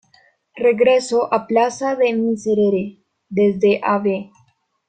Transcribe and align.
Regreso 0.65 1.31
A 1.31 1.45
Plaza 1.45 1.95
De 1.95 2.11
Miserere: 2.11 3.03
Desde 3.29 3.79
Av. 3.83 4.03